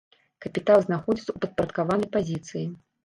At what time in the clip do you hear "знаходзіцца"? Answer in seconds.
0.85-1.25